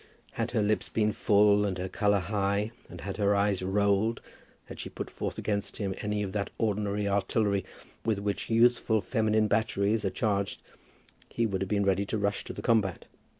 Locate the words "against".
5.37-5.77